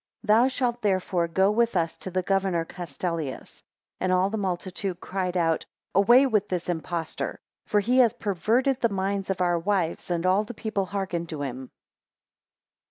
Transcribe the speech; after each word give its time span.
Thou 0.23 0.47
shalt 0.47 0.81
therefore 0.81 1.27
go 1.27 1.51
with 1.51 1.75
us 1.77 1.95
to 1.97 2.09
the 2.09 2.23
governor 2.23 2.65
Castellius. 2.65 3.61
9 3.99 4.07
And 4.09 4.11
all 4.11 4.31
the 4.31 4.35
multitude 4.37 4.99
cried 4.99 5.37
out, 5.37 5.63
Away 5.93 6.25
with 6.25 6.49
this 6.49 6.67
imposter, 6.69 7.39
for 7.67 7.79
he 7.81 7.99
has 7.99 8.13
perverted 8.13 8.81
the 8.81 8.89
minds 8.89 9.29
of 9.29 9.41
our 9.41 9.59
wives, 9.59 10.09
and 10.09 10.25
all 10.25 10.43
the 10.43 10.55
people 10.55 10.87
hearken 10.87 11.27
to 11.27 11.43
him. 11.43 11.69